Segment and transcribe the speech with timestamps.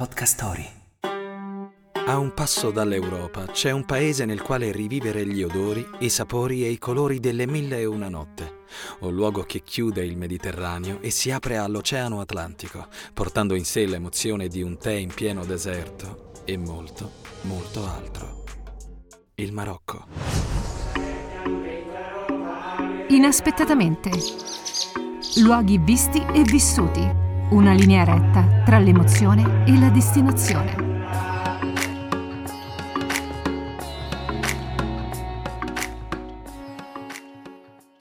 [0.00, 0.66] Podcast Story.
[2.06, 6.70] A un passo dall'Europa c'è un paese nel quale rivivere gli odori, i sapori e
[6.70, 8.60] i colori delle mille e una notte.
[9.00, 14.48] Un luogo che chiude il Mediterraneo e si apre all'Oceano Atlantico, portando in sé l'emozione
[14.48, 17.10] di un tè in pieno deserto e molto,
[17.42, 18.44] molto altro.
[19.34, 20.06] Il Marocco.
[23.08, 24.10] Inaspettatamente.
[25.42, 30.88] Luoghi visti e vissuti una linea retta tra l'emozione e la destinazione.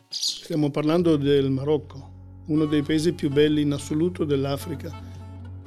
[0.08, 2.10] Stiamo parlando del Marocco,
[2.46, 4.92] uno dei paesi più belli in assoluto dell'Africa.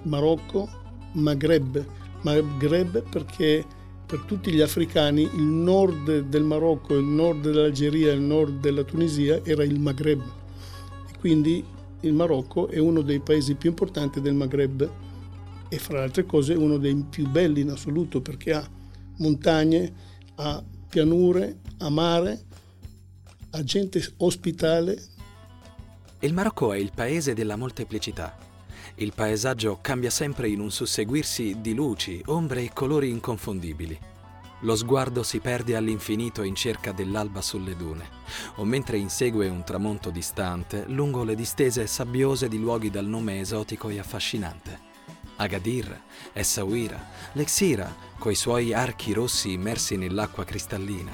[0.04, 0.68] Marocco,
[1.14, 1.84] Maghreb.
[2.22, 3.64] Maghreb perché
[4.06, 9.40] per tutti gli africani il nord del Marocco, il nord dell'Algeria, il nord della Tunisia
[9.42, 10.22] era il Maghreb.
[11.10, 11.64] E quindi
[12.02, 14.90] il Marocco è uno dei paesi più importanti del Maghreb
[15.68, 18.68] e fra le altre cose uno dei più belli in assoluto perché ha
[19.18, 19.92] montagne,
[20.36, 22.44] ha pianure, ha mare,
[23.50, 25.00] ha gente ospitale.
[26.20, 28.36] Il Marocco è il paese della molteplicità.
[28.96, 33.98] Il paesaggio cambia sempre in un susseguirsi di luci, ombre e colori inconfondibili.
[34.62, 38.08] Lo sguardo si perde all'infinito in cerca dell'alba sulle dune,
[38.56, 43.88] o mentre insegue un tramonto distante lungo le distese sabbiose di luoghi dal nome esotico
[43.88, 44.90] e affascinante.
[45.36, 46.00] Agadir,
[46.32, 51.10] Essaouira, Lexira, coi suoi archi rossi immersi nell'acqua cristallina.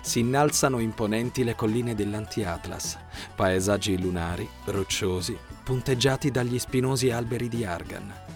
[0.00, 2.98] Si innalzano imponenti le colline dell'Anti-Atlas,
[3.34, 8.33] paesaggi lunari, rocciosi, punteggiati dagli spinosi alberi di argan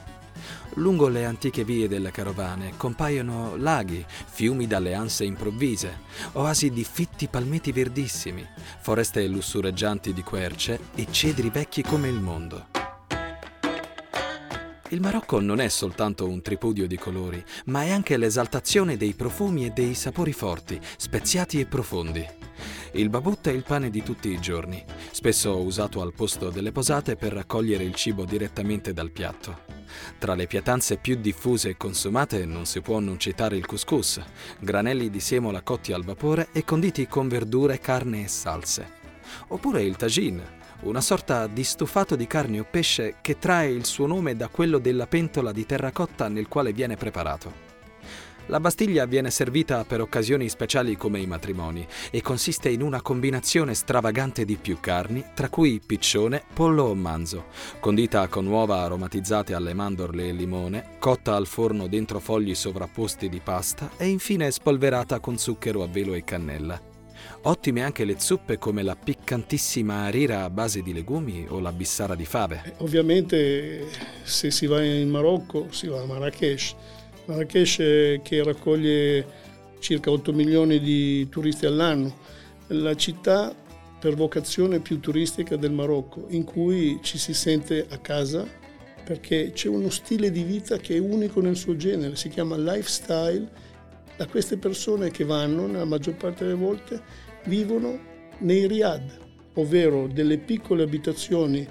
[0.79, 6.03] Lungo le antiche vie delle carovane compaiono laghi, fiumi dalle anse improvvise,
[6.35, 8.47] oasi di fitti palmeti verdissimi,
[8.79, 12.67] foreste lussureggianti di querce e cedri vecchi come il mondo.
[14.91, 19.67] Il Marocco non è soltanto un tripudio di colori, ma è anche l'esaltazione dei profumi
[19.67, 22.38] e dei sapori forti, speziati e profondi.
[22.93, 27.17] Il babut è il pane di tutti i giorni, spesso usato al posto delle posate
[27.17, 29.77] per raccogliere il cibo direttamente dal piatto.
[30.19, 34.21] Tra le pietanze più diffuse e consumate non si può non citare il couscous,
[34.59, 38.97] granelli di semola cotti al vapore e conditi con verdure, carne e salse.
[39.49, 44.07] Oppure il tagine, una sorta di stufato di carne o pesce che trae il suo
[44.07, 47.68] nome da quello della pentola di terracotta nel quale viene preparato.
[48.51, 53.75] La Bastiglia viene servita per occasioni speciali come i matrimoni e consiste in una combinazione
[53.75, 57.49] stravagante di più carni, tra cui piccione, pollo o manzo,
[57.79, 63.41] condita con uova aromatizzate alle mandorle e limone, cotta al forno dentro fogli sovrapposti di
[63.45, 66.81] pasta e infine spolverata con zucchero a velo e cannella.
[67.43, 72.15] Ottime anche le zuppe come la piccantissima arira a base di legumi o la bissara
[72.15, 72.77] di fave.
[72.79, 73.89] Ovviamente
[74.23, 76.75] se si va in Marocco si va a Marrakesh
[77.29, 79.47] Marrakesh eh, che raccoglie
[79.81, 82.17] circa 8 milioni di turisti all'anno,
[82.69, 83.55] la città
[84.01, 88.47] per vocazione più turistica del Marocco, in cui ci si sente a casa
[89.05, 93.67] perché c'è uno stile di vita che è unico nel suo genere, si chiama lifestyle.
[94.17, 97.01] Da queste persone che vanno, nella maggior parte delle volte,
[97.45, 97.99] vivono
[98.39, 99.03] nei riad,
[99.55, 101.67] ovvero delle piccole abitazioni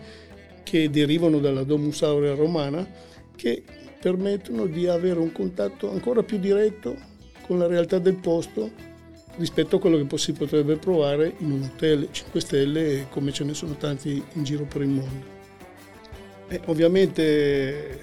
[0.64, 2.88] che derivano dalla Domus Aurea romana,
[3.36, 3.64] che
[4.00, 6.96] permettono di avere un contatto ancora più diretto
[7.46, 8.70] con la realtà del posto
[9.38, 13.54] rispetto a quello che si potrebbe provare in un hotel 5 stelle come ce ne
[13.54, 15.36] sono tanti in giro per il mondo.
[16.48, 18.00] E ovviamente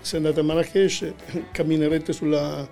[0.00, 1.12] se andate a Marrakesh
[1.52, 2.68] camminerete sulla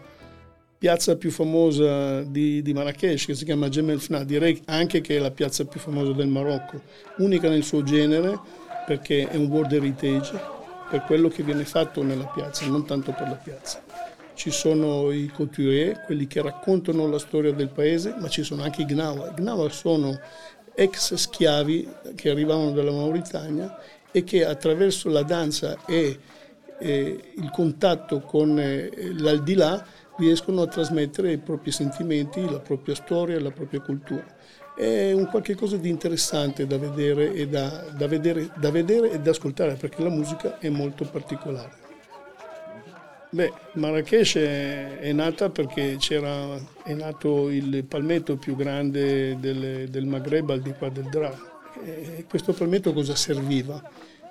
[0.79, 5.19] piazza più famosa di, di, Marrakesh che si chiama Gemel Fna, direi anche che è
[5.19, 6.81] la piazza più famosa del Marocco,
[7.19, 8.39] unica nel suo genere
[8.87, 10.61] perché è un World Heritage
[10.93, 13.83] per quello che viene fatto nella piazza, non tanto per la piazza.
[14.35, 18.83] Ci sono i couturier, quelli che raccontano la storia del paese, ma ci sono anche
[18.83, 19.31] i gnawa.
[19.31, 20.21] I gnawa sono
[20.75, 23.75] ex schiavi che arrivavano dalla Mauritania
[24.11, 26.19] e che attraverso la danza e,
[26.79, 29.83] e il contatto con eh, l'aldilà
[30.19, 34.27] riescono a trasmettere i propri sentimenti, la propria storia, la propria cultura
[34.75, 39.21] è un qualche cosa di interessante da vedere, e da, da, vedere, da vedere e
[39.21, 41.81] da ascoltare perché la musica è molto particolare.
[43.31, 50.51] Beh, Marrakesh è, è nata perché è nato il palmetto più grande del, del Maghreb
[50.51, 51.35] al di qua del Dra.
[52.29, 53.83] Questo palmetto cosa serviva?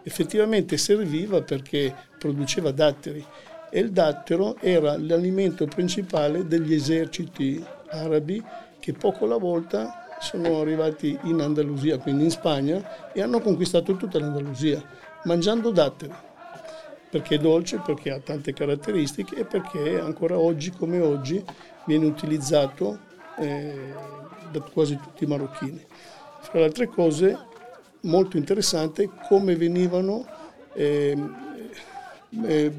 [0.04, 3.26] Effettivamente serviva perché produceva datteri
[3.72, 8.44] e il dattero era l'alimento principale degli eserciti arabi
[8.80, 14.20] che poco alla volta sono arrivati in Andalusia, quindi in Spagna, e hanno conquistato tutta
[14.20, 14.82] l'Andalusia,
[15.24, 16.14] mangiando datteri.
[17.12, 21.44] perché è dolce, perché ha tante caratteristiche e perché ancora oggi come oggi
[21.86, 23.00] viene utilizzato
[23.38, 23.94] eh,
[24.50, 25.86] da quasi tutti i marocchini.
[26.40, 27.38] Fra le altre cose,
[28.02, 30.26] molto interessante come venivano
[30.74, 31.18] eh,
[32.46, 32.74] eh,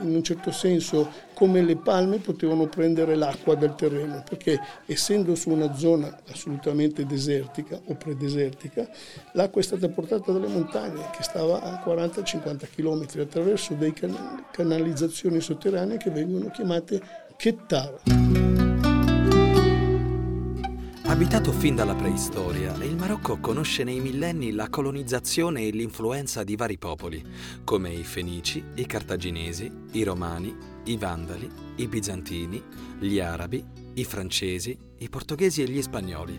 [0.00, 5.50] in un certo senso come le palme potevano prendere l'acqua dal terreno, perché essendo su
[5.50, 8.88] una zona assolutamente desertica o predesertica,
[9.32, 13.94] l'acqua è stata portata dalle montagne che stava a 40-50 km attraverso delle
[14.50, 17.00] canalizzazioni sotterranee che vengono chiamate
[17.36, 18.55] Kettar.
[21.16, 26.76] Abitato fin dalla preistoria, il Marocco conosce nei millenni la colonizzazione e l'influenza di vari
[26.76, 27.24] popoli,
[27.64, 30.54] come i Fenici, i Cartaginesi, i Romani,
[30.84, 32.62] i Vandali, i Bizantini,
[32.98, 33.64] gli Arabi,
[33.94, 36.38] i Francesi, i Portoghesi e gli Spagnoli.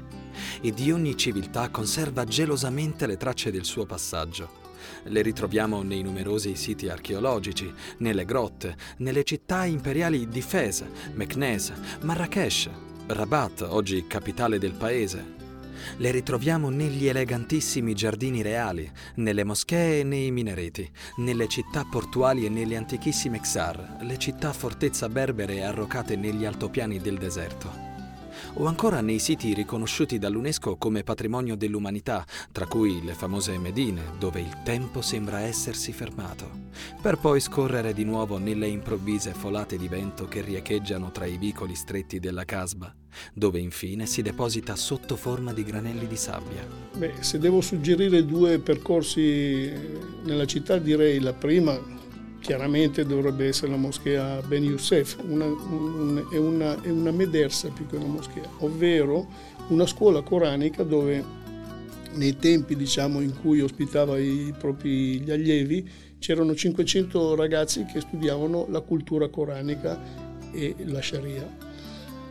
[0.62, 4.66] E di ogni civiltà conserva gelosamente le tracce del suo passaggio.
[5.06, 10.84] Le ritroviamo nei numerosi siti archeologici, nelle grotte, nelle città imperiali di Fez,
[11.16, 12.70] Meknès, Marrakesh,
[13.10, 15.36] Rabat, oggi capitale del paese.
[15.96, 22.50] Le ritroviamo negli elegantissimi giardini reali, nelle moschee e nei minareti, nelle città portuali e
[22.50, 27.87] nelle antichissime Xar, le città fortezza berbere arrocate negli altopiani del deserto
[28.60, 34.40] o ancora nei siti riconosciuti dall'UNESCO come patrimonio dell'umanità, tra cui le famose Medine, dove
[34.40, 36.50] il tempo sembra essersi fermato,
[37.02, 41.76] per poi scorrere di nuovo nelle improvvise folate di vento che riecheggiano tra i vicoli
[41.76, 42.94] stretti della Casba,
[43.34, 46.66] dove infine si deposita sotto forma di granelli di sabbia.
[46.96, 49.72] Beh, se devo suggerire due percorsi
[50.24, 51.96] nella città, direi la prima
[52.40, 57.86] chiaramente dovrebbe essere la moschea Ben Youssef, una, un, è, una, è una medersa più
[57.88, 59.28] che una moschea, ovvero
[59.70, 61.24] una scuola coranica dove
[62.14, 65.88] nei tempi diciamo, in cui ospitava i propri gli allievi
[66.20, 70.00] c'erano 500 ragazzi che studiavano la cultura coranica
[70.52, 71.66] e la Sharia.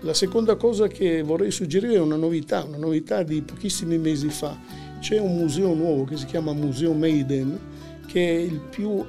[0.00, 4.58] La seconda cosa che vorrei suggerire è una novità, una novità di pochissimi mesi fa.
[5.00, 7.58] C'è un museo nuovo che si chiama Museo Maiden,
[8.06, 9.04] che è il più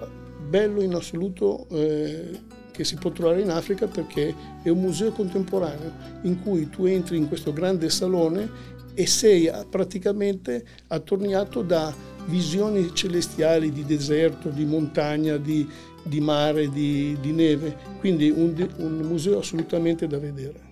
[0.47, 2.39] bello in assoluto eh,
[2.71, 5.91] che si può trovare in Africa perché è un museo contemporaneo
[6.21, 11.94] in cui tu entri in questo grande salone e sei praticamente attorniato da
[12.25, 15.67] visioni celestiali di deserto, di montagna, di,
[16.03, 20.65] di mare, di, di, neve, quindi un, un museo assolutamente da vedere.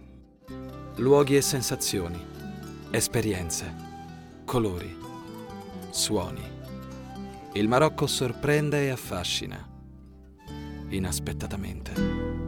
[0.95, 2.19] Luoghi e sensazioni,
[2.92, 3.74] esperienze,
[4.45, 4.95] colori,
[5.92, 6.55] suoni.
[7.56, 9.66] Il Marocco sorprende e affascina,
[10.90, 12.44] inaspettatamente.